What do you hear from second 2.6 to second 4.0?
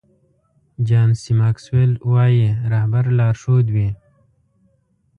رهبر لارښود وي.